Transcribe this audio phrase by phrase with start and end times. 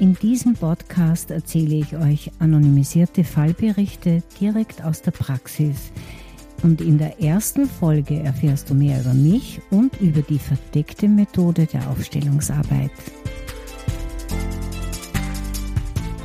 [0.00, 5.92] In diesem Podcast erzähle ich euch anonymisierte Fallberichte direkt aus der Praxis.
[6.64, 11.66] Und in der ersten Folge erfährst du mehr über mich und über die verdeckte Methode
[11.66, 12.90] der Aufstellungsarbeit.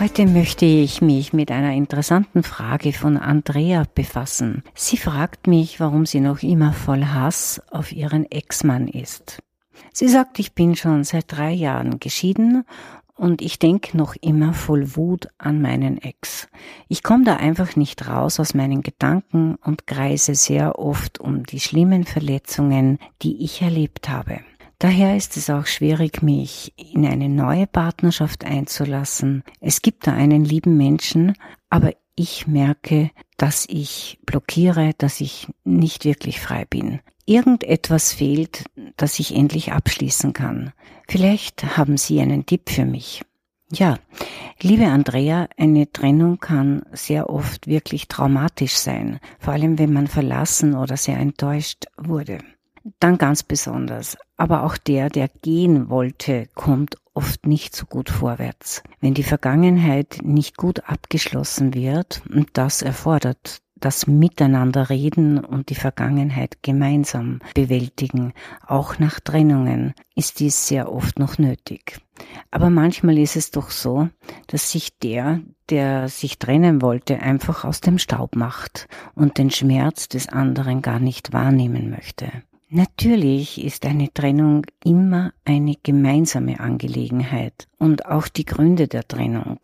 [0.00, 4.64] Heute möchte ich mich mit einer interessanten Frage von Andrea befassen.
[4.74, 9.40] Sie fragt mich, warum sie noch immer voll Hass auf ihren Ex-Mann ist.
[9.92, 12.64] Sie sagt, ich bin schon seit drei Jahren geschieden
[13.22, 16.48] und ich denke noch immer voll Wut an meinen Ex.
[16.88, 21.60] Ich komme da einfach nicht raus aus meinen Gedanken und kreise sehr oft um die
[21.60, 24.40] schlimmen Verletzungen, die ich erlebt habe.
[24.80, 29.44] Daher ist es auch schwierig, mich in eine neue Partnerschaft einzulassen.
[29.60, 31.34] Es gibt da einen lieben Menschen,
[31.70, 37.00] aber ich merke, dass ich blockiere, dass ich nicht wirklich frei bin.
[37.24, 38.64] Irgendetwas fehlt,
[38.96, 40.72] dass ich endlich abschließen kann.
[41.08, 43.22] Vielleicht haben Sie einen Tipp für mich.
[43.70, 43.98] Ja,
[44.60, 50.74] liebe Andrea, eine Trennung kann sehr oft wirklich traumatisch sein, vor allem wenn man verlassen
[50.74, 52.38] oder sehr enttäuscht wurde.
[53.00, 54.18] Dann ganz besonders.
[54.36, 58.82] Aber auch der, der gehen wollte, kommt oft nicht so gut vorwärts.
[59.00, 65.74] Wenn die Vergangenheit nicht gut abgeschlossen wird, und das erfordert das Miteinander reden und die
[65.74, 68.32] Vergangenheit gemeinsam bewältigen,
[68.66, 72.00] auch nach Trennungen, ist dies sehr oft noch nötig.
[72.50, 74.08] Aber manchmal ist es doch so,
[74.46, 80.08] dass sich der, der sich trennen wollte, einfach aus dem Staub macht und den Schmerz
[80.08, 82.30] des anderen gar nicht wahrnehmen möchte.
[82.74, 89.58] Natürlich ist eine Trennung immer eine gemeinsame Angelegenheit und auch die Gründe der Trennung.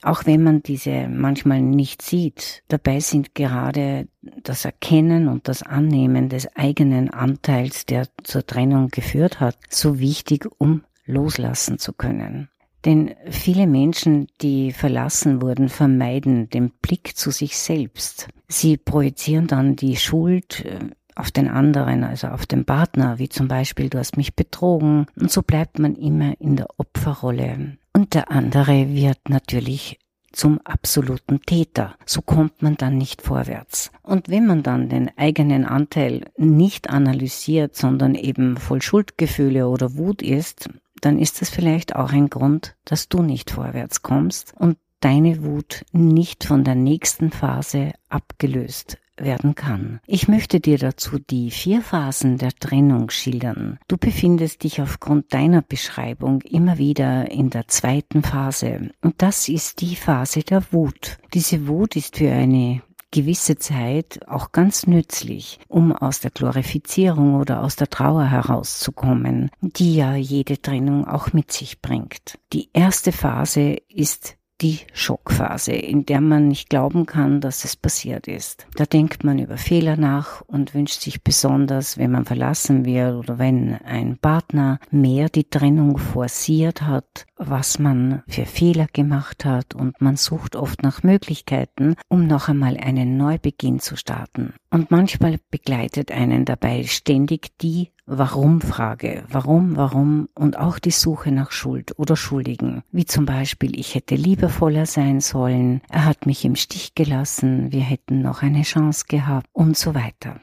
[0.00, 4.06] Auch wenn man diese manchmal nicht sieht, dabei sind gerade
[4.44, 10.48] das Erkennen und das Annehmen des eigenen Anteils, der zur Trennung geführt hat, so wichtig,
[10.58, 12.48] um loslassen zu können.
[12.84, 18.28] Denn viele Menschen, die verlassen wurden, vermeiden den Blick zu sich selbst.
[18.46, 20.78] Sie projizieren dann die Schuld äh,
[21.14, 25.06] auf den anderen, also auf den Partner, wie zum Beispiel, du hast mich betrogen.
[25.18, 27.76] Und so bleibt man immer in der Opferrolle.
[27.92, 29.98] Und der andere wird natürlich
[30.32, 31.94] zum absoluten Täter.
[32.06, 33.92] So kommt man dann nicht vorwärts.
[34.02, 40.22] Und wenn man dann den eigenen Anteil nicht analysiert, sondern eben voll Schuldgefühle oder Wut
[40.22, 40.70] ist,
[41.00, 45.84] dann ist es vielleicht auch ein Grund, dass du nicht vorwärts kommst und deine Wut
[45.92, 50.00] nicht von der nächsten Phase abgelöst werden kann.
[50.06, 53.78] Ich möchte dir dazu die vier Phasen der Trennung schildern.
[53.88, 58.90] Du befindest dich aufgrund deiner Beschreibung immer wieder in der zweiten Phase.
[59.02, 61.18] Und das ist die Phase der Wut.
[61.34, 67.62] Diese Wut ist für eine gewisse Zeit auch ganz nützlich, um aus der Glorifizierung oder
[67.62, 72.38] aus der Trauer herauszukommen, die ja jede Trennung auch mit sich bringt.
[72.52, 78.28] Die erste Phase ist die Schockphase, in der man nicht glauben kann, dass es passiert
[78.28, 78.66] ist.
[78.76, 83.38] Da denkt man über Fehler nach und wünscht sich besonders, wenn man verlassen wird oder
[83.38, 90.00] wenn ein Partner mehr die Trennung forciert hat, was man für Fehler gemacht hat und
[90.00, 94.54] man sucht oft nach Möglichkeiten, um noch einmal einen Neubeginn zu starten.
[94.72, 99.24] Und manchmal begleitet einen dabei ständig die Warum-Frage.
[99.28, 102.82] Warum, warum und auch die Suche nach Schuld oder Schuldigen.
[102.90, 107.82] Wie zum Beispiel, ich hätte liebevoller sein sollen, er hat mich im Stich gelassen, wir
[107.82, 110.40] hätten noch eine Chance gehabt und so weiter.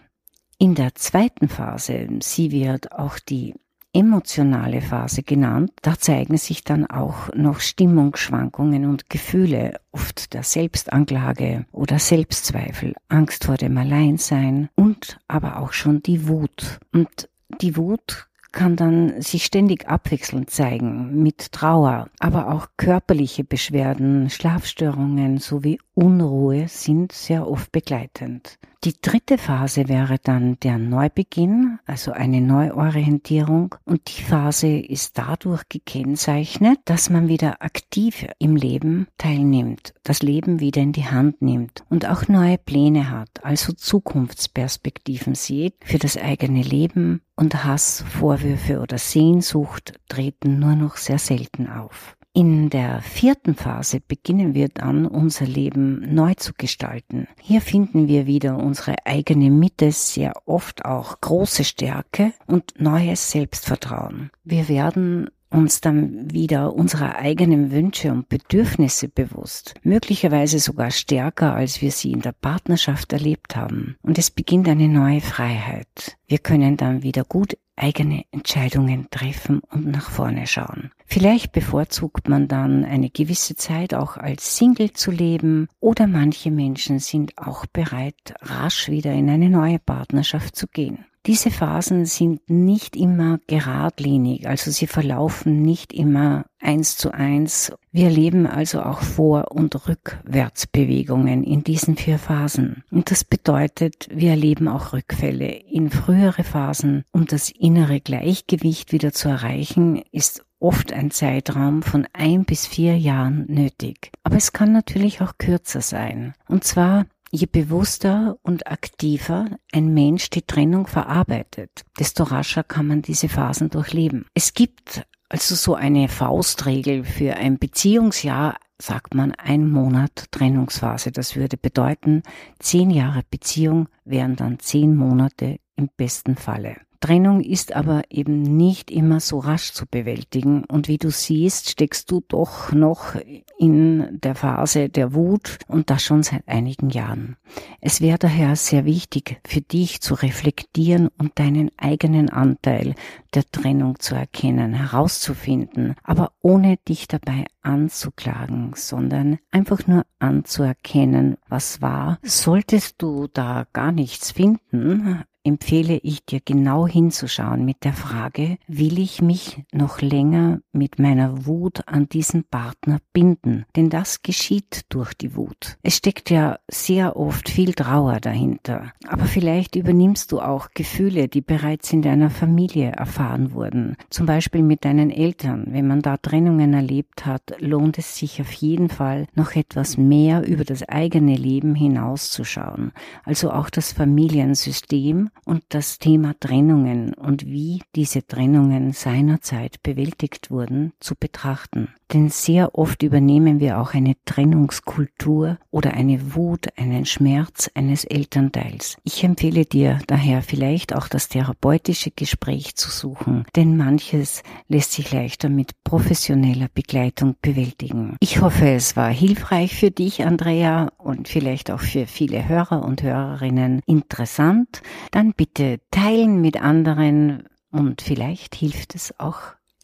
[0.60, 3.56] In der zweiten Phase, sie wird auch die
[3.94, 5.72] emotionale Phase genannt.
[5.82, 13.46] Da zeigen sich dann auch noch Stimmungsschwankungen und Gefühle, oft der Selbstanklage oder Selbstzweifel, Angst
[13.46, 16.80] vor dem Alleinsein und aber auch schon die Wut.
[16.94, 17.30] Und
[17.62, 25.38] die Wut kann dann sich ständig abwechselnd zeigen mit Trauer, aber auch körperliche Beschwerden, Schlafstörungen
[25.38, 28.58] sowie Unruhe sind sehr oft begleitend.
[28.86, 33.76] Die dritte Phase wäre dann der Neubeginn, also eine Neuorientierung.
[33.84, 40.62] Und die Phase ist dadurch gekennzeichnet, dass man wieder aktiv im Leben teilnimmt, das Leben
[40.62, 46.16] wieder in die Hand nimmt und auch neue Pläne hat, also Zukunftsperspektiven sieht für das
[46.16, 52.16] eigene Leben und Hass, Vorwürfe oder Sehnsucht treten nur noch sehr selten auf.
[52.34, 57.28] In der vierten Phase beginnen wir dann unser Leben neu zu gestalten.
[57.42, 64.30] Hier finden wir wieder unsere eigene Mitte, sehr oft auch große Stärke und neues Selbstvertrauen.
[64.44, 71.82] Wir werden uns dann wieder unserer eigenen Wünsche und Bedürfnisse bewusst, möglicherweise sogar stärker, als
[71.82, 73.96] wir sie in der Partnerschaft erlebt haben.
[74.02, 76.18] Und es beginnt eine neue Freiheit.
[76.28, 80.92] Wir können dann wieder gut eigene Entscheidungen treffen und nach vorne schauen.
[81.06, 87.00] Vielleicht bevorzugt man dann eine gewisse Zeit auch als Single zu leben oder manche Menschen
[87.00, 91.06] sind auch bereit, rasch wieder in eine neue Partnerschaft zu gehen.
[91.26, 97.72] Diese Phasen sind nicht immer geradlinig, also sie verlaufen nicht immer eins zu eins.
[97.92, 102.84] Wir erleben also auch Vor- und Rückwärtsbewegungen in diesen vier Phasen.
[102.90, 107.04] Und das bedeutet, wir erleben auch Rückfälle in frühere Phasen.
[107.12, 112.98] Um das innere Gleichgewicht wieder zu erreichen, ist oft ein Zeitraum von ein bis vier
[112.98, 114.12] Jahren nötig.
[114.24, 116.34] Aber es kann natürlich auch kürzer sein.
[116.48, 123.02] Und zwar Je bewusster und aktiver ein Mensch die Trennung verarbeitet, desto rascher kann man
[123.04, 124.26] diese Phasen durchleben.
[124.34, 131.12] Es gibt also so eine Faustregel für ein Beziehungsjahr, sagt man ein Monat Trennungsphase.
[131.12, 132.24] Das würde bedeuten,
[132.58, 136.78] zehn Jahre Beziehung wären dann zehn Monate im besten Falle.
[137.00, 140.66] Trennung ist aber eben nicht immer so rasch zu bewältigen.
[140.66, 143.16] Und wie du siehst, steckst du doch noch
[143.58, 147.38] in der Phase der Wut und das schon seit einigen Jahren.
[147.80, 152.96] Es wäre daher sehr wichtig für dich zu reflektieren und deinen eigenen Anteil
[153.34, 161.82] der Trennung zu erkennen, herauszufinden, aber ohne dich dabei anzuklagen, sondern einfach nur anzuerkennen, was
[161.82, 162.20] war.
[162.24, 169.00] Solltest du da gar nichts finden, empfehle ich dir genau hinzuschauen mit der Frage, will
[169.00, 173.66] ich mich noch länger mit meiner Wut an diesen Partner binden?
[173.76, 175.78] Denn das geschieht durch die Wut.
[175.82, 178.94] Es steckt ja sehr oft viel Trauer dahinter.
[179.08, 183.98] Aber vielleicht übernimmst du auch Gefühle, die bereits in deiner Familie erfahren wurden.
[184.12, 185.66] Zum Beispiel mit deinen Eltern.
[185.72, 190.48] Wenn man da Trennungen erlebt hat, lohnt es sich auf jeden Fall noch etwas mehr
[190.48, 192.92] über das eigene Leben hinauszuschauen.
[193.24, 200.94] Also auch das Familiensystem und das Thema Trennungen und wie diese Trennungen seinerzeit bewältigt wurden
[201.00, 201.90] zu betrachten.
[202.14, 208.98] Denn sehr oft übernehmen wir auch eine Trennungskultur oder eine Wut, einen Schmerz eines Elternteils.
[209.04, 215.12] Ich empfehle dir daher vielleicht auch das therapeutische Gespräch zu suchen, denn manches lässt sich
[215.12, 218.16] leichter mit professioneller Begleitung bewältigen.
[218.22, 223.04] Ich hoffe, es war hilfreich für dich, Andrea, und vielleicht auch für viele Hörer und
[223.04, 224.82] Hörerinnen interessant.
[225.12, 229.40] Dann bitte teilen mit anderen und vielleicht hilft es auch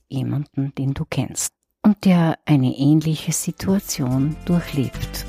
[0.07, 5.25] jemanden, den du kennst und der eine ähnliche Situation durchlebt.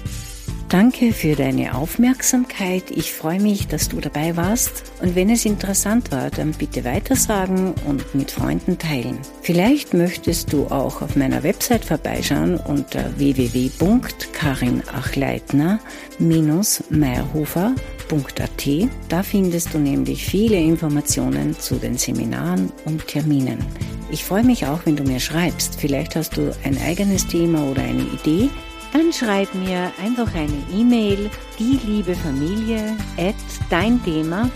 [0.68, 2.90] Danke für deine Aufmerksamkeit.
[2.90, 4.92] Ich freue mich, dass du dabei warst.
[5.00, 9.18] Und wenn es interessant war, dann bitte weitersagen und mit Freunden teilen.
[9.42, 13.16] Vielleicht möchtest du auch auf meiner Website vorbeischauen unter
[18.08, 18.88] www.karinachleitner-meierhofer.at.
[19.08, 23.58] Da findest du nämlich viele Informationen zu den Seminaren und Terminen.
[24.10, 25.80] Ich freue mich auch, wenn du mir schreibst.
[25.80, 28.48] Vielleicht hast du ein eigenes Thema oder eine Idee
[28.92, 33.34] dann schreib mir einfach eine E-Mail, die liebe Familie at
[33.68, 34.50] deinthema.at.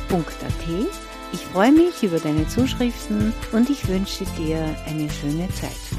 [1.33, 5.90] Ich freue mich über deine Zuschriften und ich wünsche dir eine schöne Zeit.